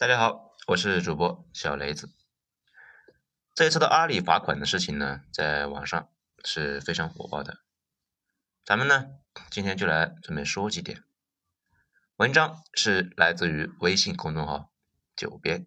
[0.00, 2.14] 大家好，我是主播小雷子。
[3.52, 6.08] 这一次的阿里罚款的事情呢，在网上
[6.44, 7.58] 是非常火爆的。
[8.64, 9.06] 咱们呢，
[9.50, 11.02] 今天就来准备说几点。
[12.14, 14.72] 文章是来自于微信公众号
[15.16, 15.66] “九编”，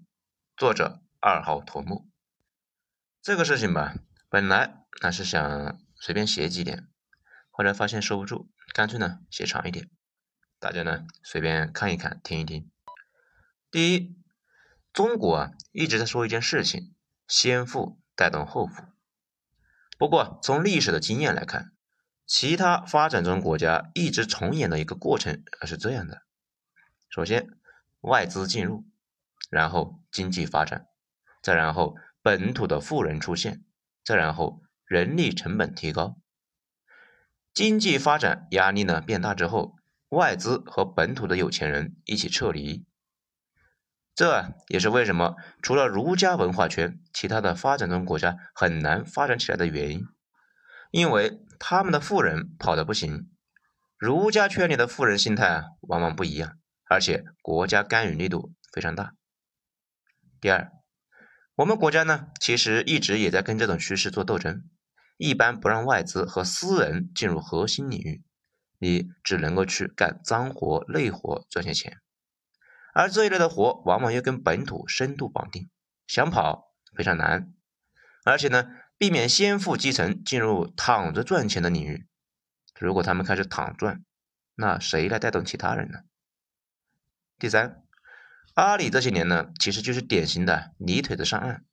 [0.55, 2.09] 作者二号头目。
[3.21, 3.95] 这个事情吧，
[4.29, 6.87] 本来那是想随便写几点，
[7.49, 9.89] 后来发现收不住，干脆呢写长一点，
[10.57, 12.71] 大家呢随便看一看，听一听。
[13.69, 14.20] 第一。
[14.93, 16.93] 中国啊一直在说一件事情，
[17.27, 18.83] 先富带动后富。
[19.97, 21.71] 不过从历史的经验来看，
[22.25, 26.23] 其他发展中国家一直重演的一个过程是这样的：
[27.09, 27.47] 首先
[28.01, 28.83] 外资进入，
[29.49, 30.87] 然后经济发展，
[31.41, 33.63] 再然后本土的富人出现，
[34.03, 36.17] 再然后人力成本提高，
[37.53, 39.77] 经济发展压力呢变大之后，
[40.09, 42.85] 外资和本土的有钱人一起撤离。
[44.21, 50.05] 这也是为什么除了儒家文化圈，其他的发展中国家很难发展起来的原因，
[50.91, 53.31] 因为他们的富人跑的不行，
[53.97, 59.15] 儒家圈里的富人心态啊往往不一样，而且国家干预力度非常大。
[60.39, 60.71] 第二，
[61.55, 64.69] 我们国家呢，其实一直也在跟这种趋势做斗争，
[65.17, 68.23] 一般不让外资和私人进入核心领域，
[68.77, 71.97] 你只能够去干脏活累活赚些钱。
[72.93, 75.69] 而这一类的活往往又跟本土深度绑定，
[76.07, 77.53] 想跑非常难，
[78.25, 82.07] 而且呢，避免先富基层进入躺着赚钱的领域。
[82.79, 84.03] 如果他们开始躺赚，
[84.55, 85.99] 那谁来带动其他人呢？
[87.39, 87.83] 第三，
[88.55, 91.63] 阿里这些年呢，其实就是典型的泥腿子上岸，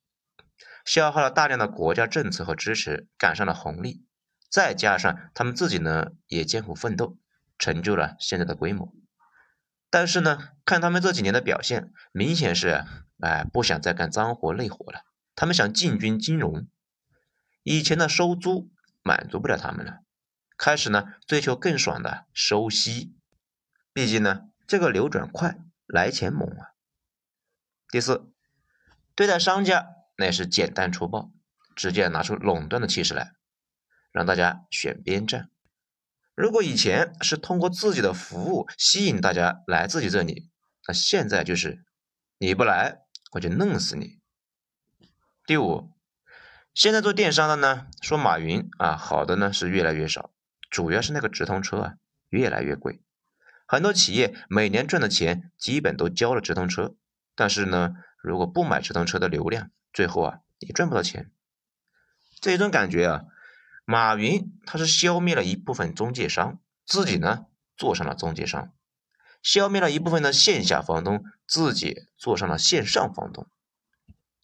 [0.85, 4.05] 消耗了大量的国家政策和支持，赶上了红利，
[4.49, 7.17] 再加上他们自己呢也艰苦奋斗，
[7.57, 8.95] 成就了现在的规模。
[9.89, 12.85] 但是呢，看他们这几年的表现，明显是
[13.19, 15.03] 哎不想再干脏活累活了。
[15.35, 16.67] 他们想进军金融，
[17.63, 20.01] 以前的收租满足不了他们了，
[20.57, 23.15] 开始呢追求更爽的收息。
[23.93, 25.57] 毕竟呢，这个流转快，
[25.87, 26.75] 来钱猛啊。
[27.89, 28.31] 第四，
[29.15, 31.31] 对待商家那是简单粗暴，
[31.75, 33.33] 直接拿出垄断的气势来，
[34.11, 35.49] 让大家选边站。
[36.39, 40.49] 如果以前是通过自己的服务吸引大家来自己这里，
[40.87, 41.83] 那现在就是
[42.37, 43.01] 你不来
[43.33, 44.21] 我就弄死你。
[45.45, 45.91] 第五，
[46.73, 50.31] 现在做电商的呢，说马云啊，好的呢是越来越少，
[50.69, 51.93] 主要是那个直通车啊
[52.29, 53.01] 越来越贵，
[53.67, 56.95] 很多企业每年赚的钱基本都交了直通车，
[57.35, 61.29] 但是呢，如果不买直通车的流量，最后啊也赚不到钱，
[62.39, 63.25] 这种感觉啊。
[63.91, 68.71] 马云他是消灭了一部分中介商，自己呢做上了中介商，
[69.41, 73.47] 消灭了一部分的线下房东，自己做上了线上房东。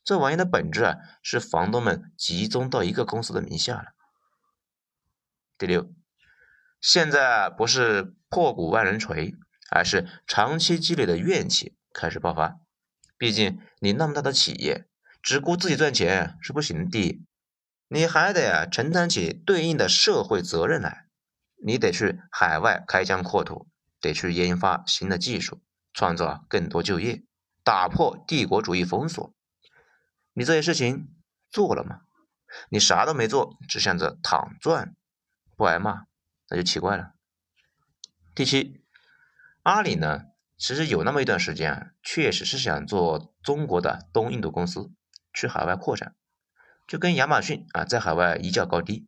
[0.03, 3.89] 这玩意的本质啊，是房东们集中到一个公司的名下了。
[5.59, 5.93] 第六，
[6.81, 9.35] 现在不是破鼓万人锤，
[9.69, 12.57] 而是长期积累的怨气开始爆发。
[13.15, 14.87] 毕竟你那么大的企业，
[15.21, 17.21] 只顾自己赚钱是不行的。
[17.87, 21.07] 你还得承担起对应的社会责任来，
[21.63, 23.67] 你得去海外开疆扩土，
[24.01, 25.61] 得去研发新的技术，
[25.93, 27.23] 创造更多就业，
[27.63, 29.33] 打破帝国主义封锁。
[30.33, 31.09] 你这些事情
[31.51, 32.01] 做了吗？
[32.69, 34.95] 你啥都没做，只想着躺赚，
[35.55, 36.05] 不挨骂
[36.49, 37.11] 那就奇怪了。
[38.33, 38.83] 第七，
[39.63, 40.23] 阿里呢，
[40.57, 44.91] 其实有那么一段时间啊，确实是想做中国的东印度公司，
[45.33, 46.15] 去海外扩展。
[46.87, 49.07] 就跟亚马逊啊在海外一较高低，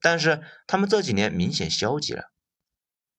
[0.00, 2.30] 但是他们这几年明显消极了。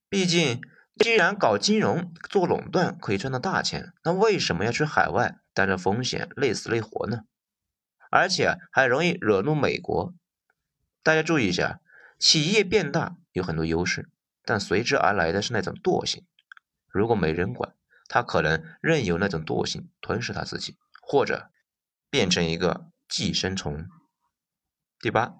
[0.10, 0.62] 毕竟，
[0.96, 7.22] 既然搞金融做垄断可以赚到大钱，那为什么要去海外担着风险累死累活呢？
[8.12, 10.14] 而且还容易惹怒美国。
[11.02, 11.80] 大家注意一下，
[12.20, 14.10] 企业变大有很多优势，
[14.44, 16.26] 但随之而来的是那种惰性。
[16.88, 17.74] 如果没人管，
[18.08, 21.50] 他可能任由那种惰性吞噬他自己，或者
[22.12, 22.89] 变成一个。
[23.09, 23.90] 寄生虫。
[25.00, 25.34] 第八，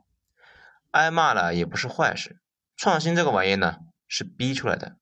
[0.92, 2.42] 挨骂了也不是坏事。
[2.76, 3.78] 创新这个玩意呢，
[4.08, 4.98] 是逼出来的。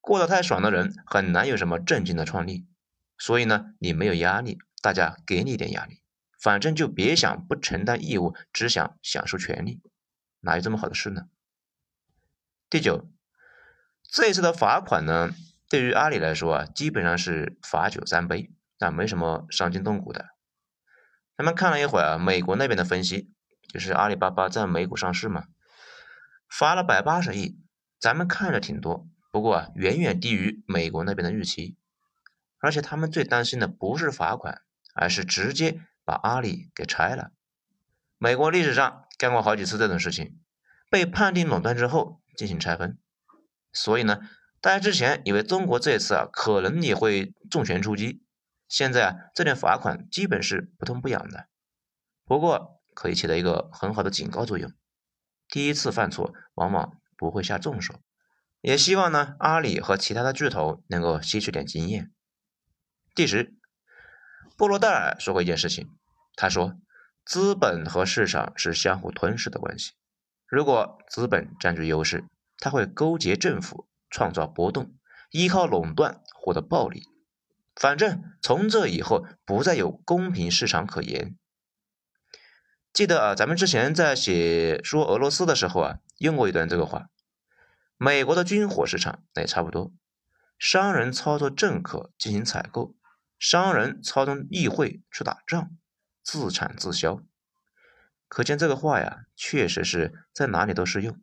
[0.00, 2.66] 过得太爽的人很难有什么正经的创立。
[3.18, 6.00] 所以呢，你没有压力，大家给你一点压力。
[6.40, 9.80] 反正就别想不承担义务，只想享受权利，
[10.40, 11.22] 哪有这么好的事呢？
[12.68, 13.08] 第九，
[14.02, 15.30] 这一次的罚款呢，
[15.70, 20.33] 对于阿里来说啊，基本上是罚酒三杯，但没什么伤筋动骨的。
[21.36, 23.32] 咱们看了一会儿啊，美国那边的分析，
[23.72, 25.46] 就是阿里巴巴在美股上市嘛，
[26.48, 27.58] 罚了百八十亿，
[27.98, 31.76] 咱们看着挺多，不过啊，远远低于美国那边的预期。
[32.60, 34.62] 而且他们最担心的不是罚款，
[34.94, 37.32] 而是直接把阿里给拆了。
[38.16, 40.38] 美国历史上干过好几次这种事情，
[40.88, 42.96] 被判定垄断之后进行拆分。
[43.72, 44.20] 所以呢，
[44.62, 48.23] 大家之前以为中国这次啊可能也会重拳出击，
[48.74, 51.46] 现在啊这点罚款基本是不痛不痒的。
[52.24, 54.72] 不过可以起到一个很好的警告作用，
[55.46, 57.94] 第一次犯错往往不会下重手。
[58.60, 62.10] 也希望呢阿里和其他的巨头能够吸取点经验。
[63.14, 63.54] 第十，
[64.56, 65.88] 布罗代尔说过一件事情，
[66.34, 66.76] 他说。
[67.26, 69.92] 资本和市场是相互吞噬的关系。
[70.46, 72.26] 如果资本占据优势，
[72.58, 74.94] 它会勾结政府，创造波动，
[75.30, 77.08] 依靠垄断获得暴利。
[77.74, 81.36] 反正从这以后，不再有公平市场可言。
[82.92, 87.08] 记得啊，咱们之前在写说俄罗斯的时候啊，用过一段这个话。
[87.96, 89.92] 美国的军火市场那也差不多，
[90.58, 92.94] 商人操作政客进行采购，
[93.38, 95.76] 商人操纵议会去打仗。
[96.22, 97.20] 自产自销，
[98.28, 101.20] 可见这个话呀，确实是在哪里都适用。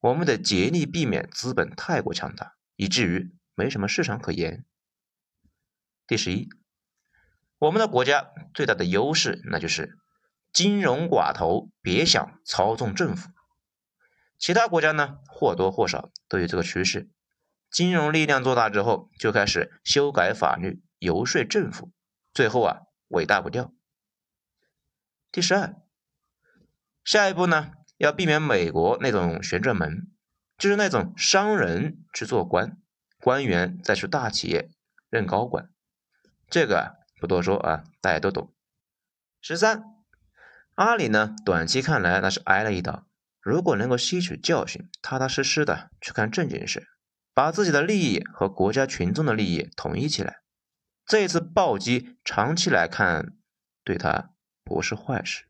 [0.00, 4.64] 我们得竭力避免资本太过强大，以至于没什么市场可言。
[6.12, 6.50] 第十一，
[7.56, 9.96] 我们的国家最大的优势，那就是
[10.52, 13.30] 金融寡头别想操纵政府。
[14.36, 17.08] 其他国家呢，或多或少都有这个趋势。
[17.70, 21.90] 金融力量做大之后，就开始修改法律、游说政府，
[22.34, 23.72] 最后啊，尾大不掉。
[25.30, 25.76] 第十二，
[27.02, 30.12] 下一步呢，要避免美国那种旋转门，
[30.58, 32.76] 就是那种商人去做官，
[33.18, 34.68] 官员再去大企业
[35.08, 35.70] 任高管，
[36.52, 38.52] 这个不多说啊，大家都懂。
[39.40, 39.82] 十三，
[40.74, 43.06] 阿里呢，短期看来那是挨了一刀，
[43.40, 46.86] 如果能够吸取教训，踏踏实实的去干正经事，
[47.32, 50.42] 把自己的利益和国家群众的利益统一起来，
[51.06, 53.32] 这一次暴击长期来看
[53.82, 54.28] 对他。
[54.64, 55.46] 不是坏事。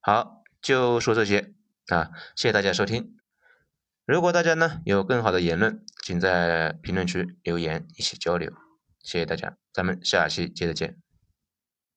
[0.00, 1.54] 好，就说这些
[1.86, 3.16] 啊，谢谢大家收听。
[4.04, 8.52] 如果大家呢有更好的言论，请在评论区留言一起交流。
[9.04, 11.03] 谢谢大家，咱们下期接着见。